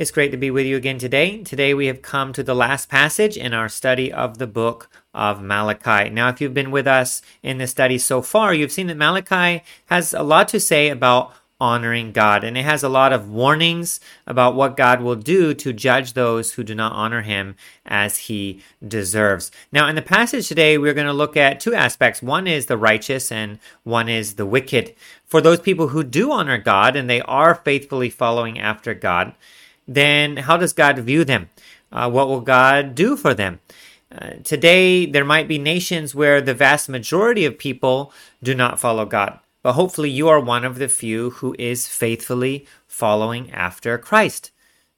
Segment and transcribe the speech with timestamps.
[0.00, 1.42] It's great to be with you again today.
[1.42, 5.42] Today we have come to the last passage in our study of the book of
[5.42, 6.08] Malachi.
[6.08, 9.62] Now, if you've been with us in the study so far, you've seen that Malachi
[9.90, 12.44] has a lot to say about honoring God.
[12.44, 16.54] And it has a lot of warnings about what God will do to judge those
[16.54, 19.50] who do not honor him as he deserves.
[19.70, 22.22] Now, in the passage today, we're going to look at two aspects.
[22.22, 24.94] One is the righteous and one is the wicked.
[25.26, 29.34] For those people who do honor God and they are faithfully following after God,
[29.90, 31.50] then how does God view them?
[31.90, 33.58] Uh, what will God do for them?
[34.16, 39.04] Uh, today, there might be nations where the vast majority of people do not follow
[39.04, 44.52] God, but hopefully you are one of the few who is faithfully following after Christ.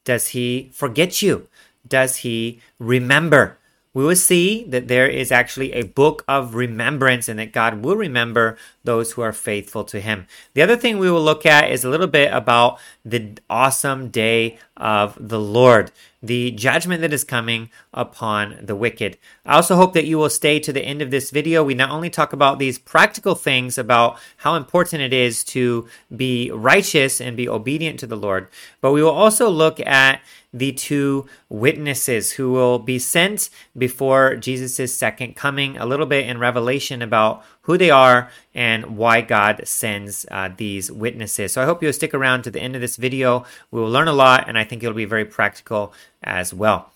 [0.04, 1.48] Does he forget you?
[1.88, 3.58] Does he remember?
[3.94, 7.96] We will see that there is actually a book of remembrance and that God will
[7.96, 10.26] remember those who are faithful to Him.
[10.54, 14.58] The other thing we will look at is a little bit about the awesome day
[14.76, 19.18] of the Lord, the judgment that is coming upon the wicked.
[19.44, 21.62] I also hope that you will stay to the end of this video.
[21.62, 26.50] We not only talk about these practical things about how important it is to be
[26.50, 28.48] righteous and be obedient to the Lord,
[28.80, 30.20] but we will also look at
[30.52, 36.38] the two witnesses who will be sent before Jesus' second coming, a little bit in
[36.38, 41.52] Revelation about who they are and why God sends uh, these witnesses.
[41.52, 43.44] So I hope you'll stick around to the end of this video.
[43.70, 46.92] We will learn a lot, and I think it'll be very practical as well.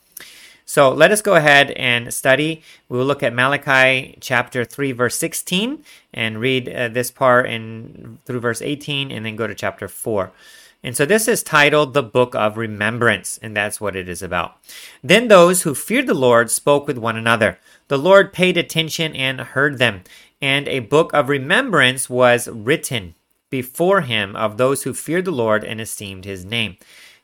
[0.68, 2.60] So let us go ahead and study.
[2.88, 8.18] We will look at Malachi chapter 3, verse 16, and read uh, this part in
[8.26, 10.32] through verse 18, and then go to chapter 4.
[10.82, 14.56] And so this is titled the Book of Remembrance, and that's what it is about.
[15.02, 17.58] Then those who feared the Lord spoke with one another.
[17.88, 20.02] The Lord paid attention and heard them,
[20.40, 23.14] and a book of remembrance was written
[23.50, 26.76] before him of those who feared the Lord and esteemed his name.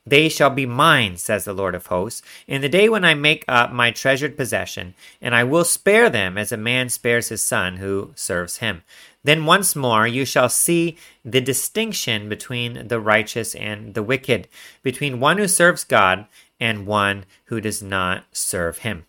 [0.05, 3.45] They shall be mine, says the Lord of hosts, in the day when I make
[3.47, 7.77] up my treasured possession, and I will spare them as a man spares his son
[7.77, 8.83] who serves him.
[9.25, 14.49] Then once more you shall see the distinction between the righteous and the wicked,
[14.83, 16.27] between one who serves God
[16.59, 19.05] and one who does not serve him.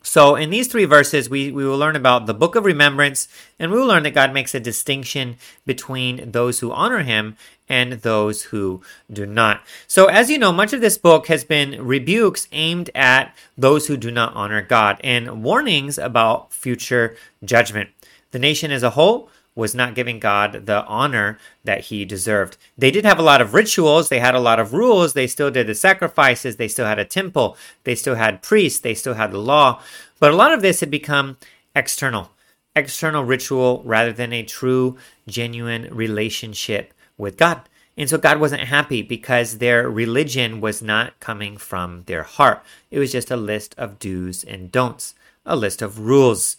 [0.00, 3.28] So, in these three verses, we, we will learn about the book of remembrance,
[3.58, 7.36] and we will learn that God makes a distinction between those who honor him
[7.68, 8.80] and those who
[9.12, 9.62] do not.
[9.86, 13.96] So, as you know, much of this book has been rebukes aimed at those who
[13.96, 17.90] do not honor God and warnings about future judgment.
[18.30, 22.56] The nation as a whole was not giving God the honor that he deserved.
[22.76, 25.50] They did have a lot of rituals, they had a lot of rules, they still
[25.50, 29.32] did the sacrifices, they still had a temple, they still had priests, they still had
[29.32, 29.82] the law,
[30.20, 31.38] but a lot of this had become
[31.74, 32.30] external,
[32.76, 34.96] external ritual rather than a true,
[35.26, 37.62] genuine relationship with God.
[37.96, 42.62] And so God wasn't happy because their religion was not coming from their heart.
[42.92, 46.56] It was just a list of do's and don'ts, a list of rules.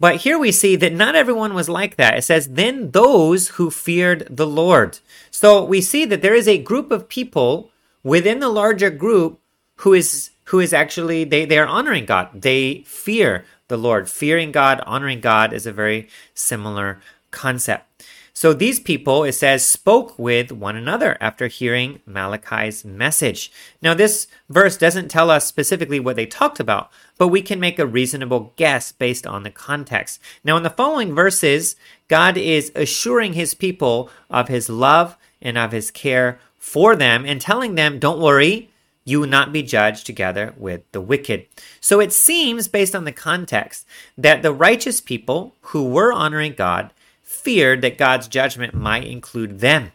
[0.00, 2.18] But here we see that not everyone was like that.
[2.18, 4.98] It says, then those who feared the Lord.
[5.30, 7.70] So we see that there is a group of people
[8.02, 9.40] within the larger group
[9.76, 12.28] who is who is actually they, they are honoring God.
[12.34, 14.10] They fear the Lord.
[14.10, 17.00] Fearing God, honoring God is a very similar
[17.30, 17.93] concept.
[18.36, 23.52] So these people, it says, spoke with one another after hearing Malachi's message.
[23.80, 27.78] Now, this verse doesn't tell us specifically what they talked about, but we can make
[27.78, 30.20] a reasonable guess based on the context.
[30.42, 31.76] Now, in the following verses,
[32.08, 37.40] God is assuring his people of his love and of his care for them and
[37.40, 38.68] telling them, don't worry,
[39.04, 41.46] you will not be judged together with the wicked.
[41.80, 43.86] So it seems, based on the context,
[44.18, 46.90] that the righteous people who were honoring God
[47.34, 49.92] feared that God's judgment might include them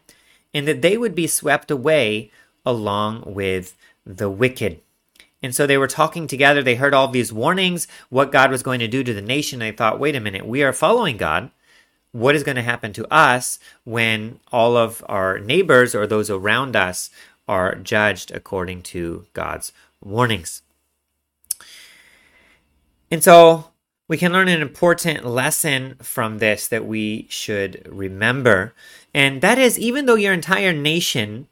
[0.53, 2.31] and that they would be swept away
[2.65, 4.81] along with the wicked.
[5.41, 6.61] And so they were talking together.
[6.61, 9.59] They heard all these warnings, what God was going to do to the nation.
[9.59, 11.51] They thought, wait a minute, we are following God.
[12.11, 16.75] What is going to happen to us when all of our neighbors or those around
[16.75, 17.09] us
[17.47, 19.71] are judged according to God's
[20.01, 20.63] warnings?
[23.11, 23.69] And so
[24.09, 28.73] we can learn an important lesson from this that we should remember.
[29.13, 31.47] And that is, even though your entire nation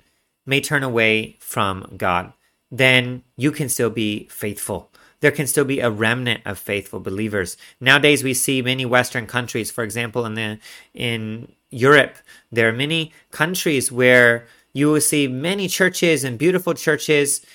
[0.45, 2.33] may turn away from God,
[2.71, 4.89] then you can still be faithful.
[5.19, 7.57] There can still be a remnant of faithful believers.
[7.79, 10.59] Nowadays, we see many Western countries, for example, in the
[10.93, 12.15] in Europe,
[12.51, 17.45] there are many countries where you will see many churches and beautiful churches,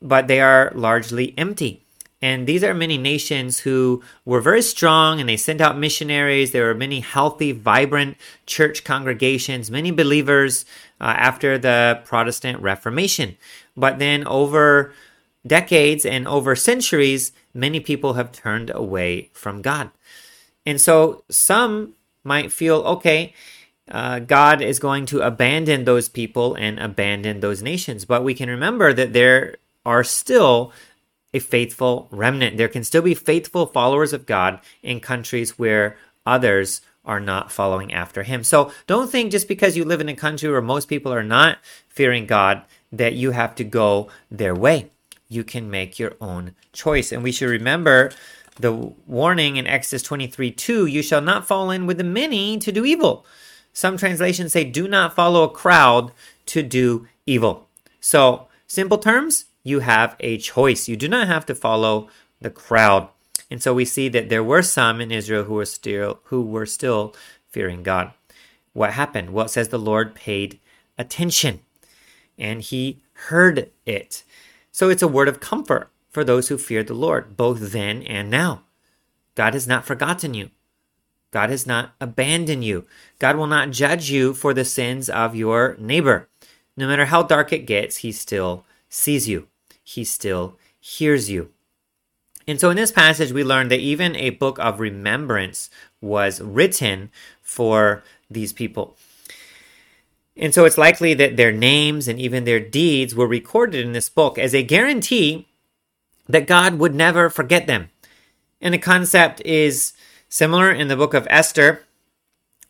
[0.00, 1.81] but they are largely empty
[2.22, 6.52] And these are many nations who were very strong and they sent out missionaries.
[6.52, 8.16] There were many healthy, vibrant
[8.46, 10.64] church congregations, many believers
[11.00, 13.36] uh, after the Protestant Reformation.
[13.76, 14.94] But then over
[15.44, 19.90] decades and over centuries, many people have turned away from God.
[20.64, 23.34] And so some might feel, okay,
[23.90, 28.04] uh, God is going to abandon those people and abandon those nations.
[28.04, 30.72] But we can remember that there are still
[31.34, 32.56] a faithful remnant.
[32.56, 35.96] There can still be faithful followers of God in countries where
[36.26, 38.44] others are not following after him.
[38.44, 41.58] So don't think just because you live in a country where most people are not
[41.88, 42.62] fearing God
[42.92, 44.90] that you have to go their way.
[45.28, 47.10] You can make your own choice.
[47.10, 48.12] And we should remember
[48.56, 52.70] the warning in Exodus 23 2 you shall not fall in with the many to
[52.70, 53.24] do evil.
[53.72, 56.12] Some translations say, do not follow a crowd
[56.46, 57.68] to do evil.
[58.00, 60.88] So, simple terms, you have a choice.
[60.88, 62.08] You do not have to follow
[62.40, 63.08] the crowd.
[63.50, 66.66] And so we see that there were some in Israel who were still who were
[66.66, 67.14] still
[67.48, 68.12] fearing God.
[68.72, 69.30] What happened?
[69.30, 70.58] Well, it says the Lord paid
[70.96, 71.60] attention
[72.38, 74.24] and he heard it.
[74.70, 78.30] So it's a word of comfort for those who fear the Lord, both then and
[78.30, 78.62] now.
[79.34, 80.50] God has not forgotten you.
[81.30, 82.86] God has not abandoned you.
[83.18, 86.28] God will not judge you for the sins of your neighbor.
[86.76, 89.48] No matter how dark it gets, he still sees you.
[89.92, 91.50] He still hears you.
[92.46, 97.10] And so in this passage, we learn that even a book of remembrance was written
[97.40, 98.96] for these people.
[100.36, 104.08] And so it's likely that their names and even their deeds were recorded in this
[104.08, 105.46] book as a guarantee
[106.28, 107.90] that God would never forget them.
[108.60, 109.92] And the concept is
[110.28, 111.84] similar in the book of Esther.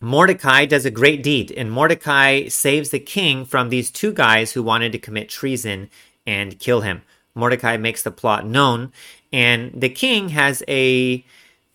[0.01, 4.61] Mordecai does a great deed, and Mordecai saves the king from these two guys who
[4.61, 5.89] wanted to commit treason
[6.25, 7.03] and kill him.
[7.35, 8.91] Mordecai makes the plot known,
[9.31, 11.25] and the king has a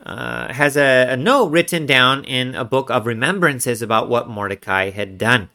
[0.04, 4.90] uh, has a, a note written down in a book of remembrances about what Mordecai
[4.90, 5.50] had done.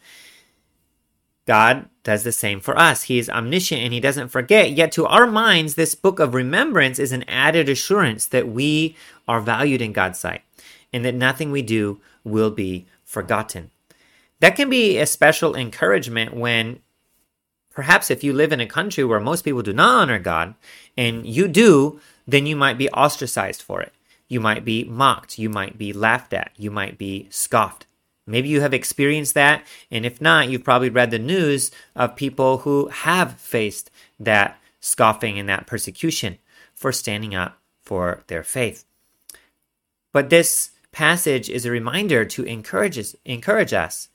[1.46, 3.04] God does the same for us.
[3.04, 4.72] He is omniscient and he doesn't forget.
[4.72, 8.96] Yet to our minds, this book of remembrance is an added assurance that we
[9.28, 10.42] are valued in God's sight
[10.92, 13.72] and that nothing we do will be forgotten.
[14.40, 16.80] That can be a special encouragement when
[17.74, 20.56] perhaps if you live in a country where most people do not honor God
[20.96, 23.94] and you do, then you might be ostracized for it.
[24.28, 25.38] You might be mocked.
[25.38, 26.52] You might be laughed at.
[26.58, 27.86] You might be scoffed.
[28.26, 32.60] Maybe you have experienced that, and if not, you've probably read the news of people
[32.60, 36.38] who have faced that scoffing and that persecution
[36.74, 38.86] for standing up for their faith.
[40.14, 44.08] But this passage is a reminder to encourage us, encourage us.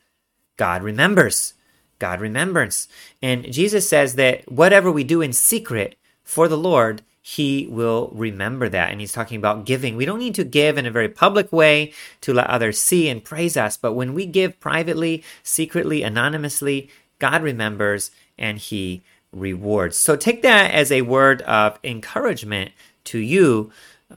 [0.56, 1.52] God remembers.
[1.98, 2.88] God remembers.
[3.22, 8.68] And Jesus says that whatever we do in secret for the Lord, he will remember
[8.68, 8.90] that.
[8.90, 9.96] And he's talking about giving.
[9.96, 11.92] We don't need to give in a very public way
[12.22, 17.42] to let others see and praise us, but when we give privately, secretly, anonymously, God
[17.42, 19.02] remembers and he
[19.32, 19.98] rewards.
[19.98, 22.72] So take that as a word of encouragement
[23.04, 23.70] to you.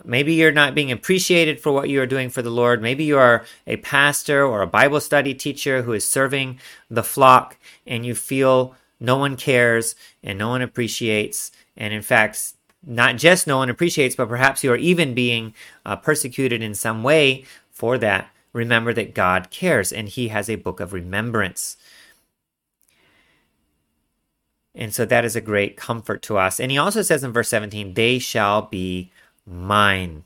[0.06, 2.82] Maybe you're not being appreciated for what you are doing for the Lord.
[2.82, 6.60] Maybe you are a pastor or a Bible study teacher who is serving
[6.90, 11.52] the flock and you feel no one cares and no one appreciates.
[11.76, 12.54] And in fact,
[12.86, 15.54] not just no one appreciates, but perhaps you are even being
[15.86, 20.56] uh, persecuted in some way for that, remember that God cares and He has a
[20.56, 21.76] book of remembrance.
[24.74, 26.60] And so that is a great comfort to us.
[26.60, 29.12] And He also says in verse 17, they shall be
[29.46, 30.24] mine.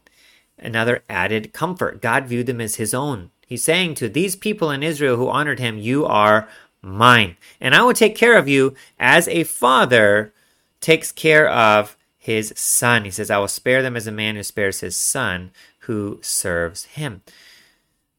[0.57, 2.01] Another added comfort.
[2.01, 3.31] God viewed them as His own.
[3.45, 6.47] He's saying to these people in Israel who honored Him, You are
[6.81, 7.35] mine.
[7.59, 10.33] And I will take care of you as a father
[10.79, 13.05] takes care of his son.
[13.05, 16.85] He says, I will spare them as a man who spares his son who serves
[16.85, 17.21] him.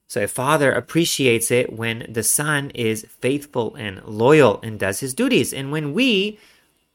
[0.09, 5.15] So a father appreciates it when the son is faithful and loyal and does his
[5.15, 5.53] duties.
[5.53, 6.39] And when we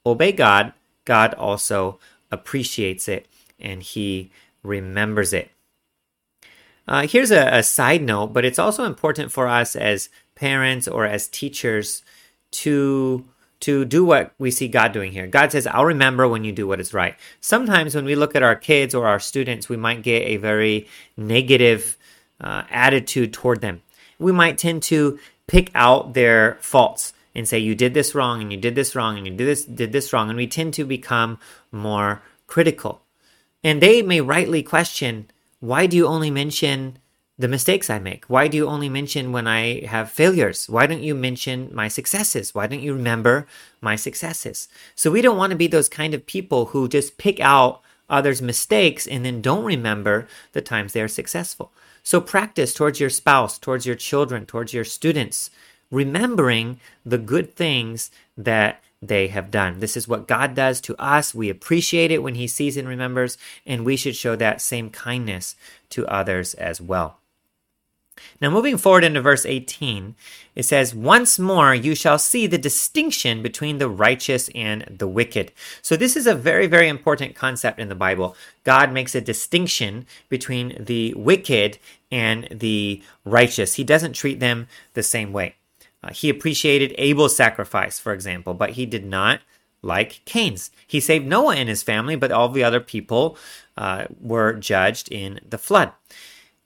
[0.05, 1.99] obey God, God also
[2.31, 3.27] appreciates it
[3.61, 4.31] and he
[4.63, 5.51] remembers it.
[6.87, 11.05] Uh, here's a, a side note, but it's also important for us as parents or
[11.05, 12.03] as teachers
[12.51, 13.25] to
[13.61, 15.27] to do what we see God doing here.
[15.27, 17.15] God says, I'll remember when you do what is right.
[17.41, 20.87] Sometimes when we look at our kids or our students, we might get a very
[21.15, 21.95] negative
[22.41, 23.83] uh, attitude toward them.
[24.17, 28.51] We might tend to pick out their faults and say, You did this wrong, and
[28.51, 30.29] you did this wrong, and you did this, did this wrong.
[30.29, 31.37] And we tend to become
[31.71, 33.00] more critical.
[33.63, 36.97] And they may rightly question, Why do you only mention
[37.37, 38.25] the mistakes I make?
[38.25, 40.69] Why do you only mention when I have failures?
[40.69, 42.53] Why don't you mention my successes?
[42.53, 43.47] Why don't you remember
[43.81, 44.67] my successes?
[44.95, 48.41] So we don't want to be those kind of people who just pick out others'
[48.41, 51.71] mistakes and then don't remember the times they are successful.
[52.03, 55.49] So practice towards your spouse, towards your children, towards your students,
[55.89, 59.79] remembering the good things that they have done.
[59.79, 61.33] This is what God does to us.
[61.33, 65.55] We appreciate it when He sees and remembers, and we should show that same kindness
[65.91, 67.17] to others as well.
[68.39, 70.15] Now, moving forward into verse 18,
[70.55, 75.51] it says, Once more you shall see the distinction between the righteous and the wicked.
[75.81, 78.35] So, this is a very, very important concept in the Bible.
[78.63, 81.79] God makes a distinction between the wicked
[82.11, 85.55] and the righteous, He doesn't treat them the same way.
[86.03, 89.41] Uh, he appreciated Abel's sacrifice, for example, but he did not
[89.81, 90.71] like Cain's.
[90.87, 93.37] He saved Noah and his family, but all the other people
[93.77, 95.91] uh, were judged in the flood.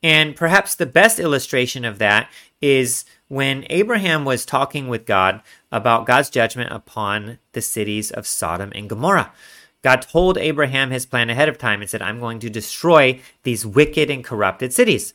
[0.03, 2.29] And perhaps the best illustration of that
[2.61, 8.71] is when Abraham was talking with God about God's judgment upon the cities of Sodom
[8.75, 9.31] and Gomorrah.
[9.81, 13.65] God told Abraham his plan ahead of time and said, I'm going to destroy these
[13.65, 15.13] wicked and corrupted cities.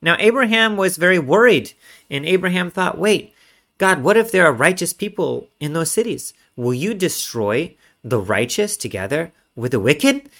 [0.00, 1.72] Now, Abraham was very worried,
[2.10, 3.34] and Abraham thought, wait,
[3.82, 6.34] God, what if there are righteous people in those cities?
[6.54, 7.74] Will you destroy
[8.04, 10.30] the righteous together with the wicked?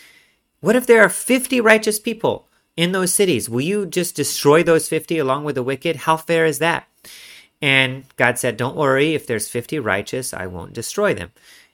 [0.60, 2.46] What if there are 50 righteous people?
[2.76, 3.50] in those cities.
[3.50, 5.96] Will you just destroy those 50 along with the wicked?
[5.96, 6.88] How fair is that?
[7.60, 11.32] And God said, Don't worry, if there's 50 righteous, I won't destroy them.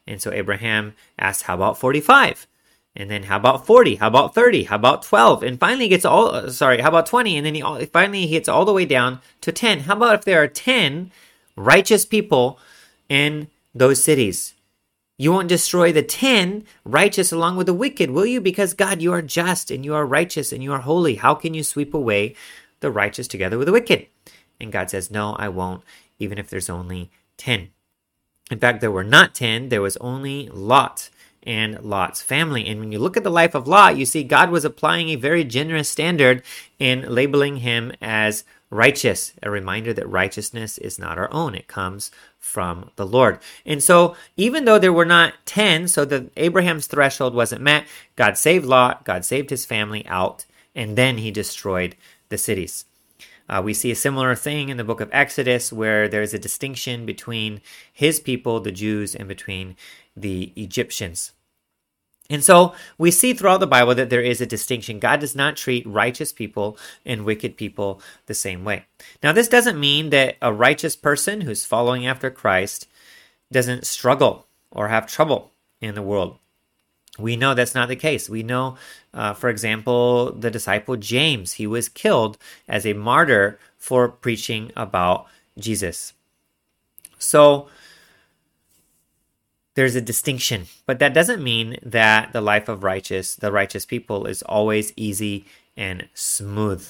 [0.08, 2.48] And so Abraham asked, How about 45?
[2.96, 3.94] And then how about 40?
[3.96, 4.64] How about 30?
[4.64, 5.44] How about 12?
[5.44, 7.36] And finally he gets all, uh, sorry, how about 20?
[7.36, 9.80] And then he finally he gets all the way down to 10.
[9.80, 11.12] How about if there are 10
[11.58, 12.58] righteous people
[13.08, 14.54] in those cities?
[15.20, 18.40] You won't destroy the ten righteous along with the wicked, will you?
[18.40, 21.16] Because God, you are just and you are righteous and you are holy.
[21.16, 22.36] How can you sweep away
[22.80, 24.06] the righteous together with the wicked?
[24.60, 25.82] And God says, No, I won't,
[26.20, 27.70] even if there's only ten.
[28.50, 31.10] In fact, there were not ten, there was only Lot
[31.42, 32.66] and Lot's family.
[32.66, 35.16] And when you look at the life of Lot, you see God was applying a
[35.16, 36.42] very generous standard
[36.78, 39.32] in labeling him as righteous.
[39.42, 43.38] A reminder that righteousness is not our own, it comes from the Lord.
[43.64, 48.36] And so, even though there were not 10, so that Abraham's threshold wasn't met, God
[48.36, 50.44] saved Lot, God saved his family out,
[50.74, 51.96] and then he destroyed
[52.28, 52.84] the cities.
[53.48, 57.06] Uh, we see a similar thing in the book of Exodus where there's a distinction
[57.06, 59.74] between his people, the Jews, and between
[60.14, 61.32] the Egyptians.
[62.30, 64.98] And so we see throughout the Bible that there is a distinction.
[64.98, 68.84] God does not treat righteous people and wicked people the same way.
[69.22, 72.86] Now, this doesn't mean that a righteous person who's following after Christ
[73.50, 76.38] doesn't struggle or have trouble in the world.
[77.18, 78.28] We know that's not the case.
[78.28, 78.76] We know,
[79.12, 85.26] uh, for example, the disciple James, he was killed as a martyr for preaching about
[85.58, 86.12] Jesus.
[87.18, 87.68] So,
[89.78, 94.26] there's a distinction, but that doesn't mean that the life of righteous, the righteous people,
[94.26, 95.44] is always easy
[95.76, 96.84] and smooth.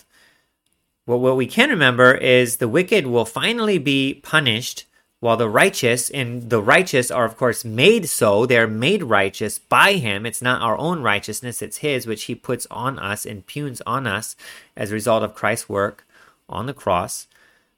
[1.04, 4.86] Well, what we can remember is the wicked will finally be punished
[5.20, 8.46] while the righteous, and the righteous are, of course, made so.
[8.46, 10.24] They're made righteous by Him.
[10.24, 14.34] It's not our own righteousness, it's His, which He puts on us, imputes on us
[14.74, 16.06] as a result of Christ's work
[16.48, 17.26] on the cross.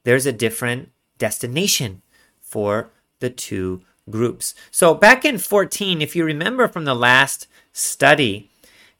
[0.04, 2.02] There's a different destination
[2.40, 4.54] for the two groups.
[4.70, 8.50] So back in 14, if you remember from the last study,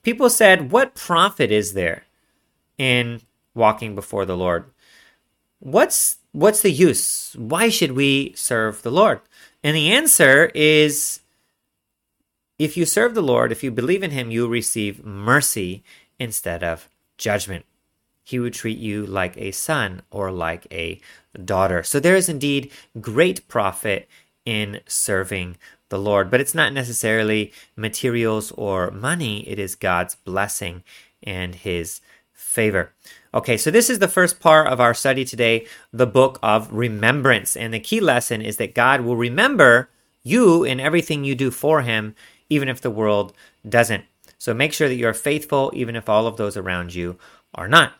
[0.02, 2.04] people said, What profit is there
[2.78, 3.22] in
[3.54, 4.64] walking before the Lord?
[5.60, 7.34] What's what's the use?
[7.36, 9.20] Why should we serve the Lord?
[9.62, 11.20] And the answer is
[12.58, 15.82] if you serve the Lord, if you believe in him, you receive mercy
[16.18, 16.88] instead of
[17.18, 17.64] judgment.
[18.22, 21.00] He would treat you like a son or like a
[21.44, 21.82] daughter.
[21.82, 24.08] So there is indeed great profit
[24.50, 25.56] in serving
[25.90, 26.28] the Lord.
[26.28, 30.82] But it's not necessarily materials or money, it is God's blessing
[31.22, 32.00] and His
[32.32, 32.92] favor.
[33.32, 37.56] Okay, so this is the first part of our study today, the book of remembrance.
[37.56, 39.88] And the key lesson is that God will remember
[40.24, 42.16] you in everything you do for Him,
[42.48, 43.32] even if the world
[43.68, 44.04] doesn't.
[44.36, 47.18] So make sure that you're faithful, even if all of those around you
[47.54, 47.92] are not.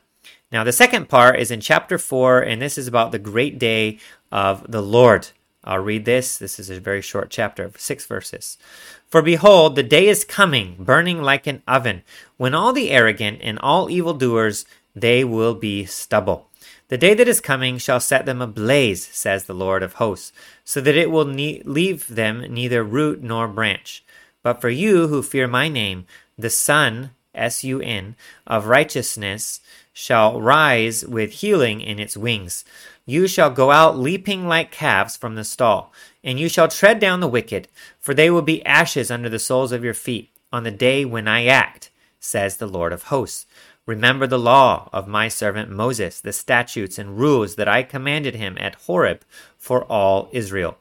[0.50, 4.00] Now, the second part is in chapter 4, and this is about the great day
[4.33, 5.28] of the Lord.
[5.62, 6.38] I'll read this.
[6.38, 8.57] This is a very short chapter, of six verses.
[9.09, 12.02] For behold, the day is coming, burning like an oven,
[12.37, 14.64] when all the arrogant and all evildoers,
[14.95, 16.49] they will be stubble.
[16.88, 20.33] The day that is coming shall set them ablaze, says the Lord of hosts,
[20.64, 24.02] so that it will ne- leave them neither root nor branch.
[24.43, 29.61] But for you who fear my name, the Sun, S U N, of righteousness
[30.00, 32.64] shall rise with healing in its wings.
[33.04, 35.92] You shall go out leaping like calves from the stall,
[36.25, 39.73] and you shall tread down the wicked, for they will be ashes under the soles
[39.73, 40.30] of your feet.
[40.52, 43.47] on the day when I act, says the Lord of hosts.
[43.87, 48.57] Remember the law of my servant Moses, the statutes and rules that I commanded him
[48.59, 49.21] at Horeb
[49.59, 50.78] for all Israel.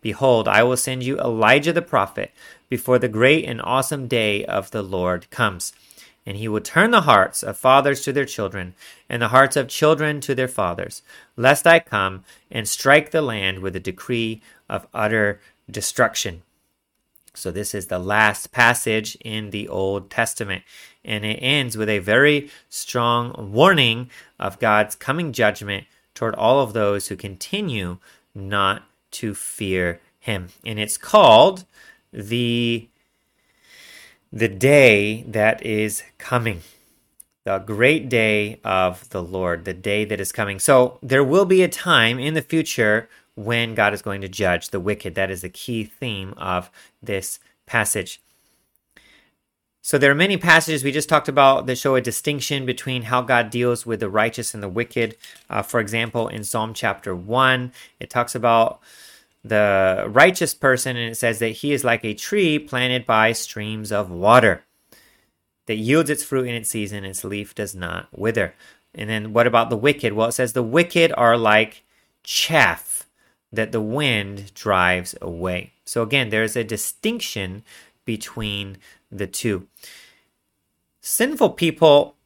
[0.00, 2.32] Behold, I will send you Elijah the prophet
[2.68, 5.72] before the great and awesome day of the Lord comes.
[6.26, 8.74] And he will turn the hearts of fathers to their children,
[9.08, 11.02] and the hearts of children to their fathers,
[11.36, 15.40] lest I come and strike the land with a decree of utter
[15.70, 16.42] destruction.
[17.36, 20.62] So, this is the last passage in the Old Testament,
[21.04, 26.72] and it ends with a very strong warning of God's coming judgment toward all of
[26.72, 27.98] those who continue
[28.34, 30.48] not to fear Him.
[30.64, 31.64] And it's called
[32.12, 32.88] the,
[34.34, 36.60] the day that is coming.
[37.44, 40.58] The great day of the Lord, the day that is coming.
[40.58, 44.70] So, there will be a time in the future when God is going to judge
[44.70, 45.14] the wicked.
[45.14, 48.20] That is the key theme of this passage.
[49.82, 53.20] So there are many passages we just talked about that show a distinction between how
[53.20, 55.14] God deals with the righteous and the wicked.
[55.50, 58.80] Uh, for example, in Psalm chapter 1, it talks about
[59.44, 63.92] the righteous person and it says that he is like a tree planted by streams
[63.92, 64.64] of water
[65.66, 68.54] that yields its fruit in its season, its leaf does not wither.
[68.94, 70.12] And then what about the wicked?
[70.12, 71.84] Well, it says the wicked are like
[72.22, 73.06] chaff
[73.52, 75.72] that the wind drives away.
[75.84, 77.62] So again, there's a distinction
[78.04, 78.78] between
[79.10, 79.68] the two.
[81.00, 82.16] Sinful people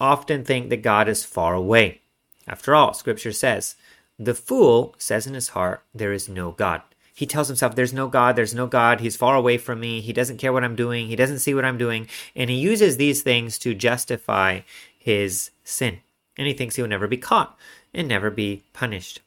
[0.00, 2.00] often think that God is far away.
[2.46, 3.76] After all, scripture says,
[4.18, 6.82] the fool says in his heart, There is no God.
[7.14, 10.12] He tells himself, There's no God, there's no God, he's far away from me, he
[10.12, 13.22] doesn't care what I'm doing, he doesn't see what I'm doing, and he uses these
[13.22, 14.60] things to justify
[14.98, 16.00] his sin.
[16.36, 17.56] And he thinks he'll never be caught
[17.94, 19.20] and never be punished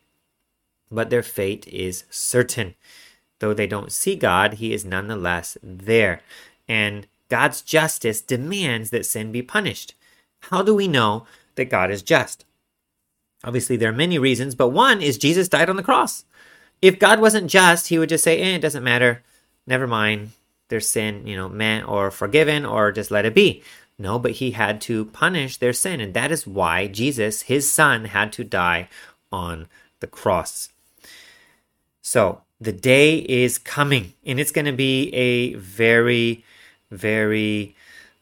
[0.92, 2.76] but their fate is certain.
[3.40, 6.22] Though they don't see God, He is nonetheless there.
[6.68, 9.94] And God's justice demands that sin be punished.
[10.44, 12.46] How do we know that God is just?
[13.44, 16.26] Obviously, there are many reasons, but one is Jesus died on the cross.
[16.82, 19.24] If God wasn't just, He would just say, eh, it doesn't matter.
[19.66, 20.32] Never mind.
[20.70, 23.64] Their sin, you know, meant or forgiven or just let it be.
[23.98, 26.00] No, but He had to punish their sin.
[26.00, 28.90] And that is why Jesus, His Son, had to die
[29.32, 29.68] on
[30.00, 30.70] the cross.
[32.02, 36.44] So the day is coming, and it's going to be a very,
[36.92, 37.76] very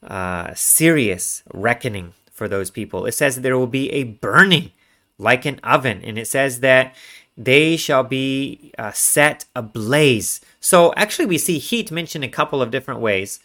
[0.03, 3.05] uh, serious reckoning for those people.
[3.05, 4.71] It says there will be a burning
[5.17, 6.95] like an oven, and it says that
[7.37, 10.41] they shall be uh, set ablaze.
[10.59, 13.39] So actually, we see heat mentioned a couple of different ways.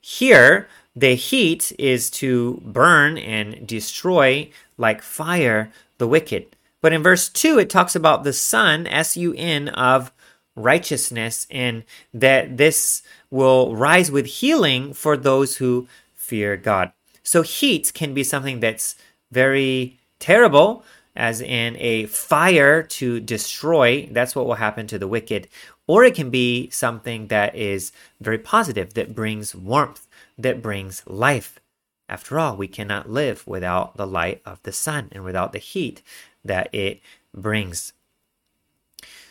[0.00, 6.56] Here, the heat is to burn and destroy like fire the wicked.
[6.80, 10.12] But in verse 2, it talks about the sun, S U N, of
[10.54, 16.92] righteousness, and that this will rise with healing for those who fear God.
[17.22, 18.94] So, heat can be something that's
[19.30, 20.84] very terrible,
[21.18, 24.08] as in a fire to destroy.
[24.10, 25.48] That's what will happen to the wicked.
[25.88, 30.06] Or it can be something that is very positive, that brings warmth,
[30.38, 31.58] that brings life.
[32.08, 36.02] After all, we cannot live without the light of the sun and without the heat
[36.44, 37.00] that it
[37.34, 37.92] brings.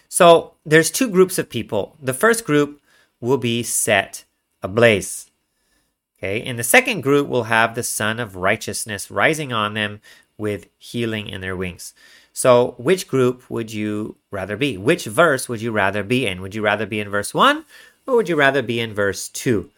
[0.09, 1.95] So there's two groups of people.
[2.01, 2.81] The first group
[3.21, 4.25] will be set
[4.61, 5.31] ablaze.
[6.19, 10.01] Okay, and the second group will have the sun of righteousness rising on them
[10.37, 11.93] with healing in their wings.
[12.33, 14.77] So, which group would you rather be?
[14.77, 16.41] Which verse would you rather be in?
[16.41, 17.65] Would you rather be in verse 1
[18.05, 19.71] or would you rather be in verse 2?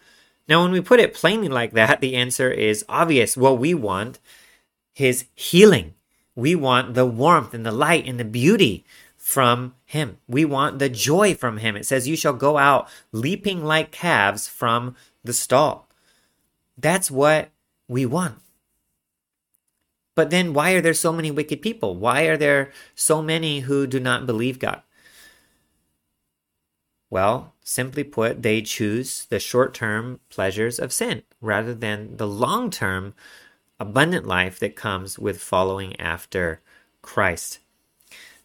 [0.46, 3.36] Now, when we put it plainly like that, the answer is obvious.
[3.36, 4.18] What we want
[4.92, 5.94] his healing.
[6.34, 8.84] We want the warmth and the light and the beauty
[9.16, 10.18] from him.
[10.28, 11.76] We want the joy from him.
[11.76, 15.88] It says, You shall go out leaping like calves from the stall.
[16.76, 17.50] That's what
[17.88, 18.36] we want.
[20.14, 21.96] But then, why are there so many wicked people?
[21.96, 24.82] Why are there so many who do not believe God?
[27.08, 32.70] Well, simply put, they choose the short term pleasures of sin rather than the long
[32.70, 33.14] term
[33.78, 36.60] abundant life that comes with following after
[37.02, 37.58] Christ.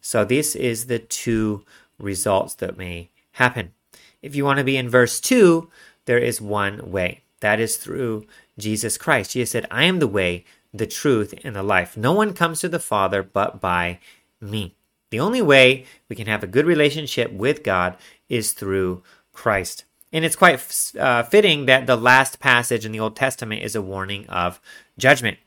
[0.02, 1.66] So, this is the two
[2.00, 3.74] results that may happen.
[4.22, 5.70] If you want to be in verse 2,
[6.06, 7.22] there is one way.
[7.42, 8.26] That is through
[8.58, 9.32] Jesus Christ.
[9.32, 10.46] Jesus said, I am the way,
[10.78, 11.96] the truth, and the life.
[11.96, 14.00] No one comes to the Father but by
[14.42, 14.76] me.
[15.12, 17.96] The only way we can have a good relationship with God
[18.28, 19.86] is through Christ.
[20.12, 20.60] And it's quite
[21.00, 24.60] uh, fitting that the last passage in the Old Testament is a warning of
[24.98, 25.38] judgment.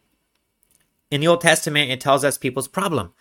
[1.11, 3.13] In the Old Testament, it tells us people's problem.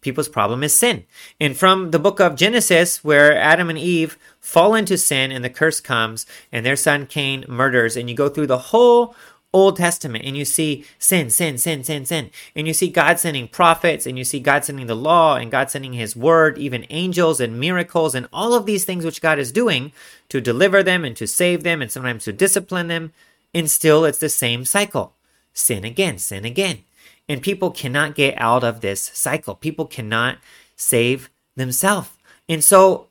[0.00, 1.04] people's problem is sin.
[1.38, 5.50] And from the book of Genesis, where Adam and Eve fall into sin and the
[5.50, 9.14] curse comes, and their son Cain murders, and you go through the whole
[9.52, 12.30] Old Testament and you see sin, sin, sin, sin, sin.
[12.54, 15.70] And you see God sending prophets and you see God sending the law and God
[15.70, 19.50] sending his word, even angels and miracles and all of these things which God is
[19.50, 19.92] doing
[20.28, 23.12] to deliver them and to save them and sometimes to discipline them.
[23.52, 25.14] And still it's the same cycle
[25.52, 26.84] sin again, sin again.
[27.28, 29.54] And people cannot get out of this cycle.
[29.54, 30.38] People cannot
[30.76, 32.10] save themselves.
[32.48, 33.08] And so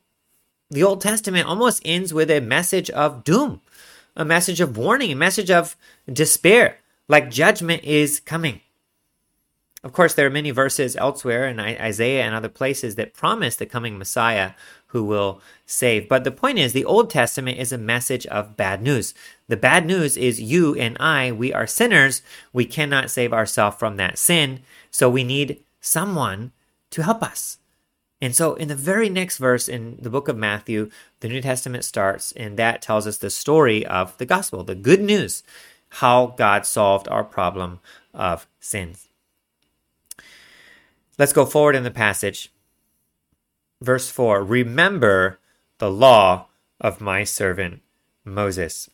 [0.70, 3.62] the Old Testament almost ends with a message of doom,
[4.16, 5.76] a message of warning, a message of
[6.12, 8.62] despair, like judgment is coming.
[9.82, 13.66] Of course, there are many verses elsewhere in Isaiah and other places that promise the
[13.66, 14.52] coming Messiah
[14.88, 16.10] who will save.
[16.10, 19.14] But the point is, the Old Testament is a message of bad news.
[19.48, 22.22] The bad news is you and I, we are sinners.
[22.52, 24.62] We cannot save ourselves from that sin.
[24.92, 26.52] So we need someone
[26.90, 27.58] to help us.
[28.22, 30.90] And so, in the very next verse in the book of Matthew,
[31.22, 35.02] the New Testament starts, and that tells us the story of the gospel, the good
[35.02, 35.42] news,
[35.90, 37.80] how God solved our problem
[38.14, 39.08] of sins.
[41.18, 42.52] Let's go forward in the passage.
[43.82, 45.40] Verse 4 Remember
[45.78, 46.48] the law
[46.82, 47.82] of my servant
[48.26, 48.90] Moses.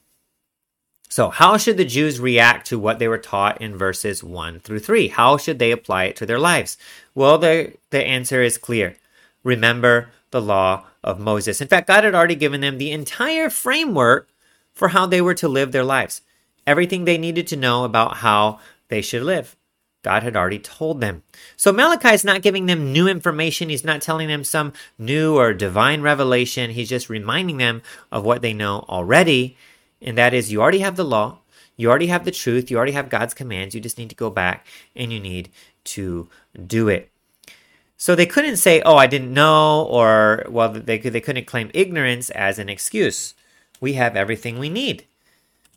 [1.09, 4.79] So, how should the Jews react to what they were taught in verses 1 through
[4.79, 5.07] 3?
[5.09, 6.77] How should they apply it to their lives?
[7.13, 8.95] Well, the, the answer is clear.
[9.45, 11.61] Remember the law of Moses.
[11.61, 14.27] In fact, God had already given them the entire framework
[14.73, 16.21] for how they were to live their lives.
[16.67, 19.55] Everything they needed to know about how they should live.
[20.01, 21.23] God had already told them.
[21.57, 23.69] So Malachi is not giving them new information.
[23.69, 26.71] He's not telling them some new or divine revelation.
[26.71, 27.81] He's just reminding them
[28.11, 29.57] of what they know already.
[30.01, 31.39] And that is, you already have the law,
[31.77, 33.73] you already have the truth, you already have God's commands.
[33.73, 35.49] You just need to go back and you need
[35.85, 36.29] to
[36.67, 37.09] do it.
[37.97, 42.29] So they couldn't say, "Oh, I didn't know," or well, they they couldn't claim ignorance
[42.31, 43.33] as an excuse.
[43.79, 45.05] We have everything we need.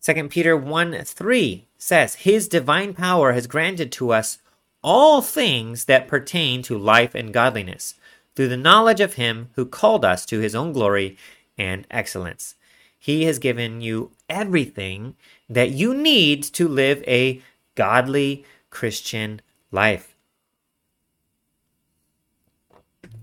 [0.01, 4.39] 2 Peter 1 3 says, His divine power has granted to us
[4.83, 7.95] all things that pertain to life and godliness,
[8.35, 11.17] through the knowledge of Him who called us to His own glory
[11.57, 12.55] and excellence.
[12.99, 15.17] He has given you everything
[15.49, 17.43] that you need to live a
[17.75, 19.41] godly Christian
[19.73, 20.15] life.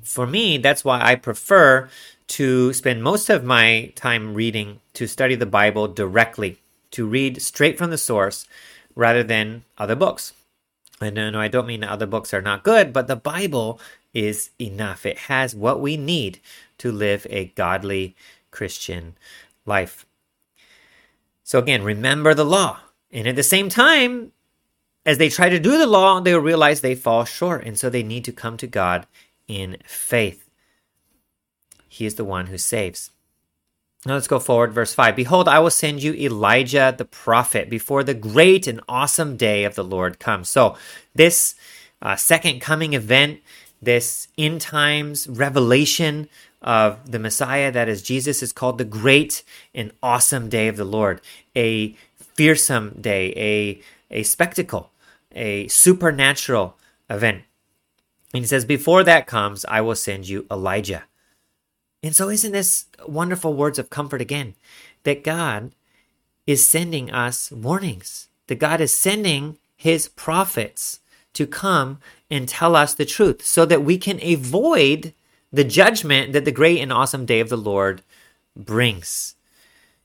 [0.06, 1.90] For me, that's why I prefer
[2.28, 6.60] to spend most of my time reading to study the Bible directly
[6.92, 8.48] to read straight from the source
[8.96, 10.34] rather than other books.
[11.02, 13.80] And no, no, I don't mean that other books are not good, but the Bible
[14.14, 15.06] is enough.
[15.06, 16.40] It has what we need
[16.78, 18.16] to live a godly
[18.52, 19.16] Christian
[19.66, 20.06] life.
[21.44, 22.80] So again, remember the law.
[23.12, 24.32] And at the same time,
[25.06, 27.66] as they try to do the law, they realize they fall short.
[27.66, 29.06] And so they need to come to God
[29.48, 30.50] in faith.
[31.88, 33.12] He is the one who saves.
[34.06, 35.16] Now let's go forward, verse 5.
[35.16, 39.74] Behold, I will send you Elijah the prophet before the great and awesome day of
[39.74, 40.48] the Lord comes.
[40.48, 40.78] So,
[41.16, 41.56] this
[42.04, 43.40] uh, second coming event,
[43.82, 46.30] this end times revelation
[46.62, 50.86] of the Messiah, that is Jesus, is called the great and awesome day of the
[50.86, 51.20] Lord.
[51.56, 53.82] A fearsome day, a,
[54.20, 54.92] a spectacle,
[55.32, 56.78] a supernatural
[57.10, 57.44] event.
[58.36, 61.04] And he says, Before that comes, I will send you Elijah.
[62.04, 64.56] And so, isn't this wonderful words of comfort again?
[65.04, 65.72] That God
[66.46, 71.00] is sending us warnings, that God is sending his prophets
[71.32, 75.14] to come and tell us the truth so that we can avoid
[75.54, 78.02] the judgment that the great and awesome day of the Lord
[78.54, 79.36] brings.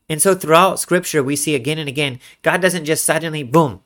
[0.08, 3.82] And so, throughout scripture, we see again and again, God doesn't just suddenly, boom,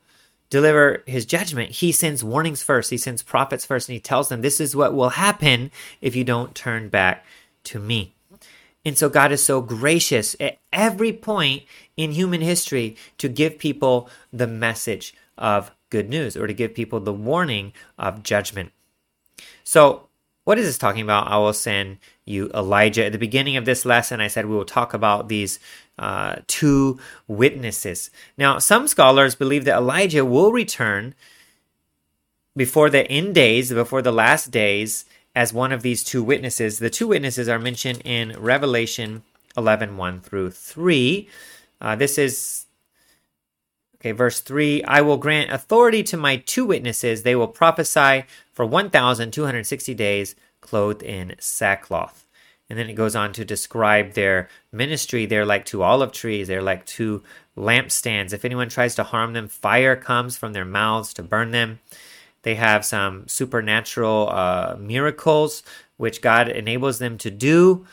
[0.55, 1.69] deliver his judgment.
[1.69, 4.93] He sends warnings first, he sends prophets first, and he tells them this is what
[4.93, 7.25] will happen if you don't turn back
[7.65, 8.13] to me.
[8.85, 11.63] And so God is so gracious at every point
[11.97, 17.01] in human history to give people the message of good news or to give people
[17.01, 18.71] the warning of judgment.
[19.65, 20.07] So,
[20.45, 21.27] what is this talking about?
[21.27, 23.05] I will send you Elijah.
[23.05, 25.59] At the beginning of this lesson, I said we will talk about these
[25.97, 28.09] uh, two witnesses.
[28.37, 31.13] Now, some scholars believe that Elijah will return
[32.55, 36.79] before the end days, before the last days, as one of these two witnesses.
[36.79, 39.23] The two witnesses are mentioned in Revelation
[39.57, 41.29] 11 1 through 3.
[41.81, 42.65] Uh, this is,
[43.95, 47.23] okay, verse 3 I will grant authority to my two witnesses.
[47.23, 50.35] They will prophesy for 1,260 days,
[50.65, 52.25] clothed in sackcloth.
[52.69, 55.25] And then it goes on to describe their ministry.
[55.25, 57.23] They're like two olive trees, they're like two
[57.55, 58.33] lampstands.
[58.33, 61.79] If anyone tries to harm them, fire comes from their mouths to burn them.
[62.41, 65.63] They have some supernatural uh, miracles
[65.97, 67.85] which God enables them to do.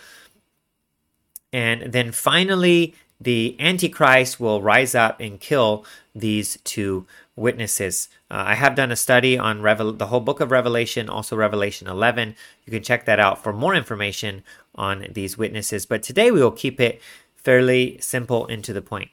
[1.53, 8.09] And then finally, the Antichrist will rise up and kill these two witnesses.
[8.31, 11.89] Uh, I have done a study on Revel- the whole book of Revelation, also Revelation
[11.89, 12.35] 11.
[12.65, 14.43] You can check that out for more information
[14.75, 15.87] on these witnesses.
[15.87, 17.01] But today we will keep it
[17.35, 19.11] fairly simple and to the point.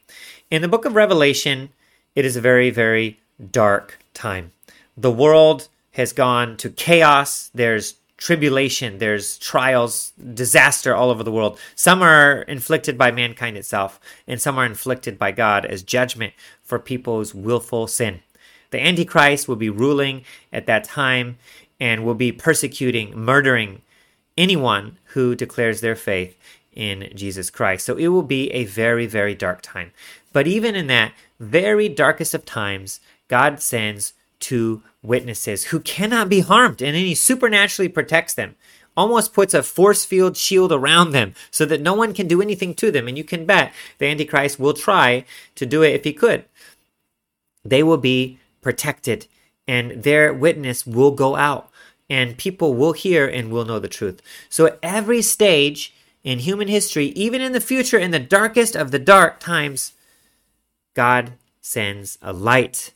[0.51, 1.69] In the book of Revelation,
[2.15, 3.19] it is a very, very
[3.51, 4.51] dark time.
[4.97, 7.49] The world has gone to chaos.
[7.53, 11.58] There's tribulation, there's trials, disaster all over the world.
[11.73, 16.77] Some are inflicted by mankind itself, and some are inflicted by God as judgment for
[16.79, 18.19] people's willful sin.
[18.71, 21.38] The Antichrist will be ruling at that time
[21.79, 23.82] and will be persecuting, murdering
[24.38, 26.38] anyone who declares their faith
[26.73, 27.86] in Jesus Christ.
[27.86, 29.91] So it will be a very, very dark time.
[30.34, 36.41] But even in that very darkest of times, God sends two witnesses who cannot be
[36.41, 38.56] harmed, and then he supernaturally protects them.
[38.97, 42.73] Almost puts a force field shield around them so that no one can do anything
[42.75, 43.08] to them.
[43.08, 45.25] And you can bet the Antichrist will try
[45.56, 46.43] to do it if he could.
[47.63, 49.28] They will be protected,
[49.67, 51.69] and their witness will go out,
[52.10, 54.21] and people will hear and will know the truth.
[54.49, 58.91] So, at every stage in human history, even in the future, in the darkest of
[58.91, 59.93] the dark times,
[60.93, 62.91] God sends a light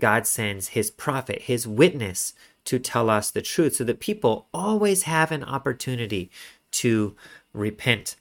[0.00, 5.02] God sends his prophet, his witness, to tell us the truth so that people always
[5.02, 6.30] have an opportunity
[6.72, 7.14] to
[7.52, 8.16] repent.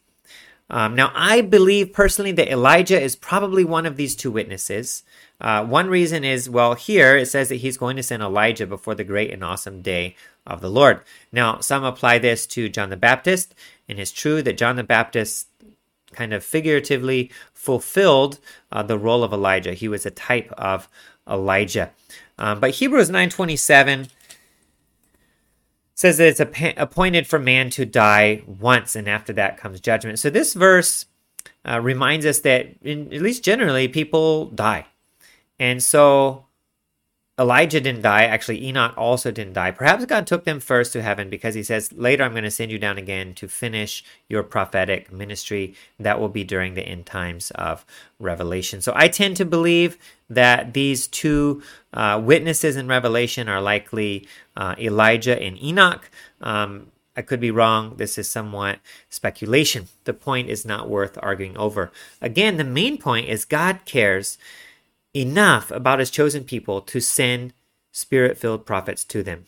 [0.70, 5.04] Um, now, I believe personally that Elijah is probably one of these two witnesses.
[5.40, 8.96] Uh, one reason is, well, here it says that he's going to send Elijah before
[8.96, 10.16] the great and awesome day
[10.48, 11.02] of the Lord.
[11.32, 13.54] Now, some apply this to John the Baptist,
[13.88, 15.48] and it's true that John the Baptist
[16.14, 18.40] kind of figuratively fulfilled
[18.72, 19.74] uh, the role of Elijah.
[19.74, 20.88] He was a type of
[21.30, 21.92] Elijah.
[22.38, 24.10] Um, but Hebrews 9:27
[25.96, 30.20] says that it's appointed for man to die once, and after that comes judgment.
[30.20, 31.06] So this verse
[31.68, 34.88] uh, reminds us that, in, at least generally, people die,
[35.60, 36.46] and so
[37.40, 38.26] Elijah didn't die.
[38.26, 39.72] Actually, Enoch also didn't die.
[39.72, 42.72] Perhaps God took them first to heaven because he says, Later I'm going to send
[42.72, 45.74] you down again to finish your prophetic ministry.
[46.00, 47.86] That will be during the end times of
[48.20, 48.82] Revelation.
[48.82, 49.98] So I tend to believe
[50.30, 56.12] that these two uh, witnesses in Revelation are likely uh, Elijah and Enoch.
[56.40, 57.96] Um, I could be wrong.
[57.98, 59.88] This is somewhat speculation.
[60.04, 61.92] The point is not worth arguing over.
[62.22, 64.38] Again, the main point is God cares
[65.16, 67.54] enough about his chosen people to send
[67.92, 69.46] spirit filled prophets to them.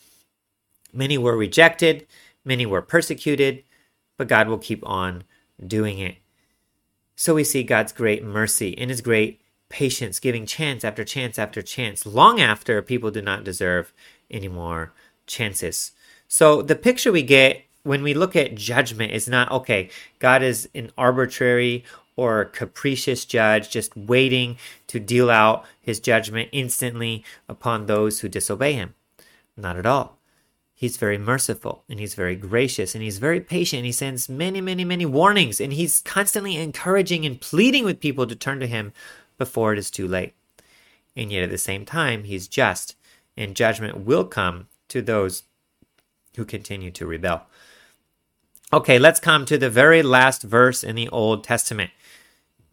[0.93, 2.07] Many were rejected,
[2.43, 3.63] many were persecuted,
[4.17, 5.23] but God will keep on
[5.65, 6.17] doing it.
[7.15, 11.61] So we see God's great mercy and his great patience, giving chance after chance after
[11.61, 13.93] chance, long after people do not deserve
[14.29, 14.93] any more
[15.25, 15.91] chances.
[16.27, 20.67] So the picture we get when we look at judgment is not okay, God is
[20.73, 21.83] an arbitrary
[22.15, 28.29] or a capricious judge just waiting to deal out his judgment instantly upon those who
[28.29, 28.93] disobey him.
[29.57, 30.17] Not at all.
[30.73, 33.85] He's very merciful and he's very gracious and he's very patient.
[33.85, 38.35] He sends many, many, many warnings and he's constantly encouraging and pleading with people to
[38.35, 38.91] turn to him
[39.37, 40.33] before it is too late.
[41.15, 42.95] And yet at the same time, he's just
[43.37, 45.43] and judgment will come to those
[46.35, 47.45] who continue to rebel.
[48.73, 51.91] Okay, let's come to the very last verse in the Old Testament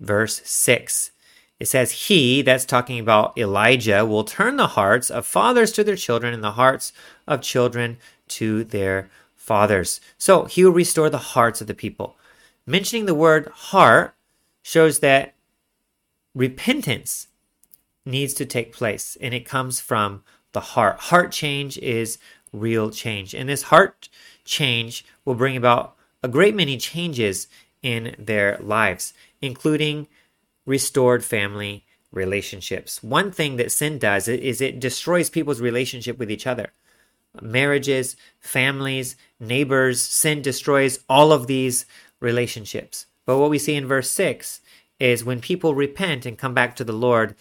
[0.03, 1.11] verse 6.
[1.59, 5.97] It says, He, that's talking about Elijah, will turn the hearts of fathers to their
[5.97, 6.93] children and the hearts
[7.27, 10.01] of children to their fathers.
[10.19, 12.17] So he will restore the hearts of the people.
[12.67, 14.15] Mentioning the word heart
[14.63, 15.35] shows that
[16.35, 17.29] repentance
[18.05, 20.99] needs to take place and it comes from the heart.
[20.99, 22.19] Heart change is
[22.53, 23.35] real change.
[23.35, 24.09] And this heart
[24.45, 27.49] change will bring about a great many changes
[27.83, 29.13] in their lives
[29.43, 30.09] including
[30.65, 33.03] restored family relationships.
[33.03, 36.73] One thing that sin does is it destroys people's relationship with each other.
[37.41, 41.87] Marriages, families, neighbors, sin destroys all of these
[42.21, 43.07] relationships.
[43.25, 44.61] But what we see in verse 6
[45.01, 47.35] is when people repent and come back to the Lord,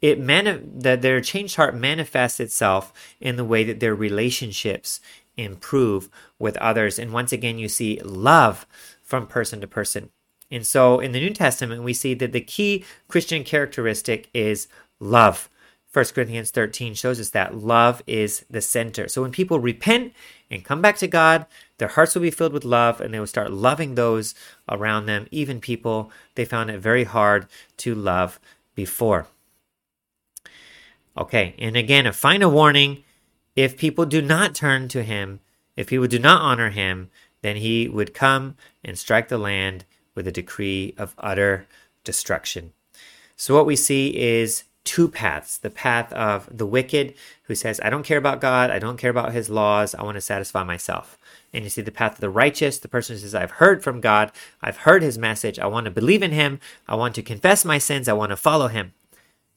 [0.00, 5.00] it mani- that their changed heart manifests itself in the way that their relationships
[5.36, 6.98] improve with others.
[6.98, 8.66] And once again, you see love
[9.02, 10.10] from person to person.
[10.50, 15.48] And so in the New Testament, we see that the key Christian characteristic is love.
[15.92, 19.08] 1 Corinthians 13 shows us that love is the center.
[19.08, 20.12] So when people repent
[20.50, 21.46] and come back to God,
[21.78, 24.34] their hearts will be filled with love and they will start loving those
[24.68, 27.46] around them, even people they found it very hard
[27.78, 28.38] to love
[28.74, 29.26] before.
[31.16, 33.02] Okay, and again, a final warning
[33.56, 35.40] if people do not turn to him,
[35.74, 37.10] if people do not honor him,
[37.42, 39.84] then he would come and strike the land
[40.18, 41.64] with a decree of utter
[42.02, 42.72] destruction.
[43.36, 47.88] So, what we see is two paths the path of the wicked who says, I
[47.88, 51.16] don't care about God, I don't care about his laws, I want to satisfy myself.
[51.54, 54.00] And you see the path of the righteous, the person who says, I've heard from
[54.00, 57.64] God, I've heard his message, I want to believe in him, I want to confess
[57.64, 58.92] my sins, I want to follow him.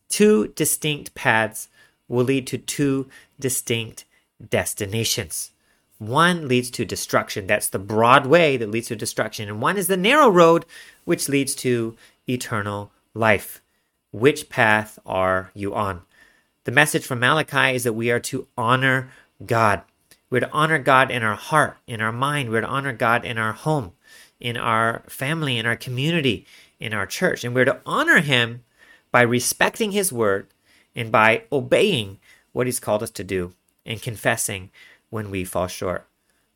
[0.10, 1.70] Two distinct paths
[2.08, 4.06] will lead to two distinct
[4.48, 5.54] destinations.
[6.02, 7.46] One leads to destruction.
[7.46, 9.48] That's the broad way that leads to destruction.
[9.48, 10.66] And one is the narrow road,
[11.06, 11.96] which leads to
[12.28, 13.62] eternal life.
[14.12, 16.02] Which path are you on?
[16.64, 19.12] The message from Malachi is that we are to honor
[19.46, 19.84] God.
[20.32, 22.50] We're to honor God in our heart, in our mind.
[22.50, 23.92] We're to honor God in our home,
[24.40, 26.48] in our family, in our community,
[26.80, 27.44] in our church.
[27.44, 28.64] And we're to honor Him
[29.12, 30.48] by respecting His word
[30.96, 32.18] and by obeying
[32.54, 33.54] what He's called us to do
[33.86, 34.72] and confessing
[35.12, 36.08] when we fall short.